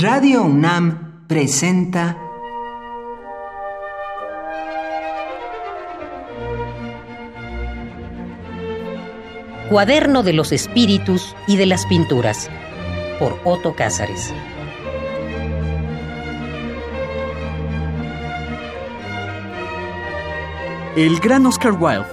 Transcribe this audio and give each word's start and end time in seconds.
Radio 0.00 0.44
UNAM 0.44 1.26
presenta 1.26 2.16
Cuaderno 9.68 10.22
de 10.22 10.34
los 10.34 10.52
Espíritus 10.52 11.34
y 11.48 11.56
de 11.56 11.66
las 11.66 11.84
Pinturas 11.86 12.48
por 13.18 13.40
Otto 13.42 13.74
Cázares. 13.74 14.32
El 20.94 21.18
gran 21.18 21.44
Oscar 21.44 21.72
Wilde 21.72 22.06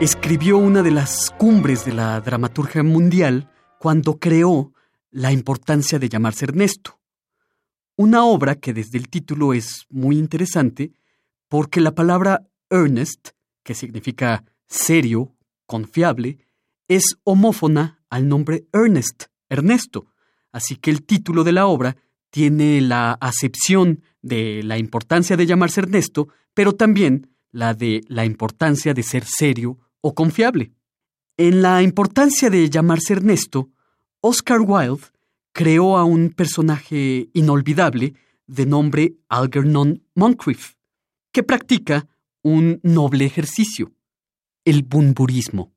escribió 0.00 0.58
una 0.58 0.82
de 0.82 0.90
las 0.90 1.30
cumbres 1.38 1.84
de 1.84 1.92
la 1.92 2.20
dramaturgia 2.20 2.82
mundial 2.82 3.48
cuando 3.78 4.18
creó 4.18 4.72
La 5.12 5.30
importancia 5.30 6.00
de 6.00 6.08
llamarse 6.08 6.46
Ernesto. 6.46 7.01
Una 8.04 8.24
obra 8.24 8.56
que 8.56 8.72
desde 8.72 8.98
el 8.98 9.08
título 9.08 9.54
es 9.54 9.86
muy 9.88 10.18
interesante 10.18 10.90
porque 11.48 11.80
la 11.80 11.94
palabra 11.94 12.48
earnest, 12.68 13.28
que 13.62 13.76
significa 13.76 14.42
serio, 14.66 15.36
confiable, 15.66 16.38
es 16.88 17.18
homófona 17.22 18.02
al 18.10 18.26
nombre 18.26 18.64
Ernest, 18.72 19.26
Ernesto. 19.48 20.06
Así 20.50 20.74
que 20.74 20.90
el 20.90 21.04
título 21.04 21.44
de 21.44 21.52
la 21.52 21.68
obra 21.68 21.96
tiene 22.30 22.80
la 22.80 23.12
acepción 23.12 24.02
de 24.20 24.64
la 24.64 24.78
importancia 24.78 25.36
de 25.36 25.46
llamarse 25.46 25.82
Ernesto, 25.82 26.26
pero 26.54 26.72
también 26.72 27.30
la 27.52 27.72
de 27.72 28.00
la 28.08 28.24
importancia 28.24 28.94
de 28.94 29.04
ser 29.04 29.24
serio 29.26 29.78
o 30.00 30.12
confiable. 30.12 30.72
En 31.36 31.62
la 31.62 31.82
importancia 31.82 32.50
de 32.50 32.68
llamarse 32.68 33.12
Ernesto, 33.12 33.70
Oscar 34.20 34.58
Wilde 34.60 35.11
creó 35.52 35.96
a 35.96 36.04
un 36.04 36.30
personaje 36.30 37.28
inolvidable 37.32 38.14
de 38.46 38.66
nombre 38.66 39.14
Algernon 39.28 40.02
Moncrief, 40.14 40.74
que 41.30 41.42
practica 41.42 42.06
un 42.42 42.80
noble 42.82 43.24
ejercicio, 43.24 43.92
el 44.64 44.82
bunburismo. 44.82 45.72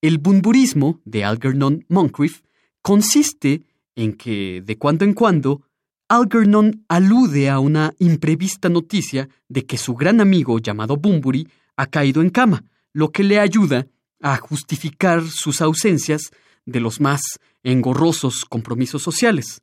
El 0.00 0.18
bunburismo 0.18 1.00
de 1.04 1.24
Algernon 1.24 1.84
Moncrief 1.88 2.42
consiste 2.82 3.62
en 3.96 4.12
que, 4.12 4.62
de 4.64 4.78
cuando 4.78 5.04
en 5.04 5.14
cuando, 5.14 5.62
Algernon 6.08 6.84
alude 6.88 7.48
a 7.48 7.58
una 7.58 7.92
imprevista 7.98 8.68
noticia 8.68 9.28
de 9.48 9.66
que 9.66 9.78
su 9.78 9.94
gran 9.94 10.20
amigo 10.20 10.58
llamado 10.58 10.96
Bunbury 10.96 11.48
ha 11.76 11.86
caído 11.86 12.22
en 12.22 12.30
cama, 12.30 12.64
lo 12.92 13.10
que 13.10 13.24
le 13.24 13.40
ayuda 13.40 13.88
a 14.20 14.36
justificar 14.36 15.22
sus 15.22 15.60
ausencias 15.60 16.30
de 16.66 16.80
los 16.80 17.00
más 17.00 17.20
engorrosos 17.62 18.44
compromisos 18.44 19.02
sociales. 19.02 19.62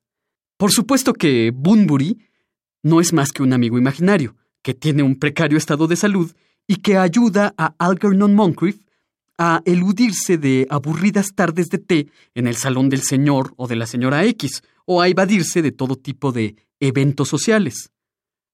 Por 0.58 0.72
supuesto 0.72 1.14
que 1.14 1.52
Bunbury 1.54 2.18
no 2.82 3.00
es 3.00 3.14
más 3.14 3.32
que 3.32 3.44
un 3.44 3.54
amigo 3.54 3.78
imaginario, 3.78 4.36
que 4.62 4.74
tiene 4.74 5.04
un 5.04 5.20
precario 5.20 5.58
estado 5.58 5.88
de 5.88 5.96
salud 5.96 6.32
y 6.68 6.78
que 6.78 6.98
ayuda 6.98 7.54
a 7.58 7.76
Algernon 7.78 8.34
Moncrief 8.34 8.78
a 9.38 9.62
eludirse 9.66 10.38
de 10.38 10.68
aburridas 10.70 11.34
tardes 11.34 11.70
de 11.70 11.80
té 11.80 12.08
en 12.36 12.48
el 12.48 12.56
salón 12.56 12.90
del 12.90 13.02
señor 13.02 13.54
o 13.58 13.68
de 13.68 13.76
la 13.76 13.88
señora 13.88 14.24
X, 14.26 14.64
o 14.86 15.02
a 15.02 15.08
evadirse 15.08 15.62
de 15.62 15.72
todo 15.72 15.96
tipo 15.96 16.32
de 16.32 16.56
eventos 16.80 17.30
sociales. 17.30 17.92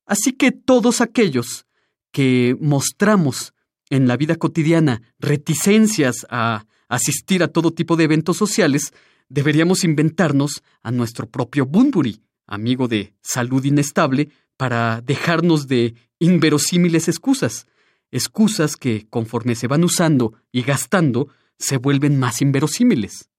Así 0.05 0.33
que 0.33 0.51
todos 0.51 1.01
aquellos 1.01 1.65
que 2.11 2.55
mostramos 2.59 3.53
en 3.89 4.07
la 4.07 4.17
vida 4.17 4.35
cotidiana 4.35 5.01
reticencias 5.19 6.25
a 6.29 6.65
asistir 6.89 7.41
a 7.43 7.47
todo 7.47 7.71
tipo 7.71 7.95
de 7.95 8.03
eventos 8.03 8.35
sociales, 8.35 8.91
deberíamos 9.29 9.85
inventarnos 9.85 10.63
a 10.83 10.91
nuestro 10.91 11.29
propio 11.29 11.65
Bunbury, 11.65 12.21
amigo 12.47 12.87
de 12.89 13.13
salud 13.21 13.63
inestable, 13.63 14.29
para 14.57 15.01
dejarnos 15.01 15.67
de 15.67 15.93
inverosímiles 16.19 17.07
excusas, 17.07 17.67
excusas 18.11 18.75
que, 18.75 19.07
conforme 19.09 19.55
se 19.55 19.67
van 19.67 19.85
usando 19.85 20.33
y 20.51 20.63
gastando, 20.63 21.29
se 21.57 21.77
vuelven 21.77 22.19
más 22.19 22.41
inverosímiles. 22.41 23.29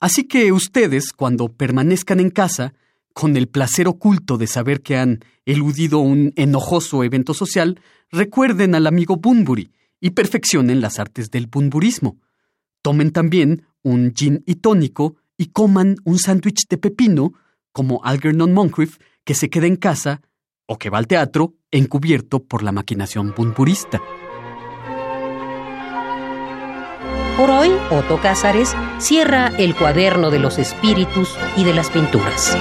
Así 0.00 0.24
que 0.24 0.52
ustedes, 0.52 1.12
cuando 1.12 1.48
permanezcan 1.48 2.20
en 2.20 2.30
casa, 2.30 2.74
con 3.12 3.36
el 3.36 3.48
placer 3.48 3.88
oculto 3.88 4.36
de 4.36 4.46
saber 4.46 4.82
que 4.82 4.96
han 4.96 5.20
eludido 5.46 5.98
un 6.00 6.32
enojoso 6.36 7.02
evento 7.02 7.32
social, 7.32 7.80
recuerden 8.10 8.74
al 8.74 8.86
amigo 8.86 9.16
Bunbury 9.16 9.72
y 10.00 10.10
perfeccionen 10.10 10.82
las 10.82 10.98
artes 10.98 11.30
del 11.30 11.46
bunburismo. 11.46 12.18
Tomen 12.86 13.10
también 13.10 13.66
un 13.82 14.12
gin 14.14 14.44
y 14.46 14.54
tónico 14.54 15.16
y 15.36 15.46
coman 15.46 15.96
un 16.04 16.20
sándwich 16.20 16.68
de 16.68 16.78
pepino, 16.78 17.32
como 17.72 18.00
Algernon 18.04 18.52
Moncrief, 18.52 18.98
que 19.24 19.34
se 19.34 19.50
queda 19.50 19.66
en 19.66 19.74
casa 19.74 20.20
o 20.66 20.78
que 20.78 20.88
va 20.88 20.98
al 20.98 21.08
teatro 21.08 21.54
encubierto 21.72 22.44
por 22.44 22.62
la 22.62 22.70
maquinación 22.70 23.34
bunburista. 23.36 24.00
Por 27.36 27.50
hoy, 27.50 27.72
Otto 27.90 28.20
Cázares 28.20 28.76
cierra 28.98 29.48
el 29.58 29.74
cuaderno 29.74 30.30
de 30.30 30.38
los 30.38 30.60
espíritus 30.60 31.36
y 31.56 31.64
de 31.64 31.74
las 31.74 31.90
pinturas. 31.90 32.56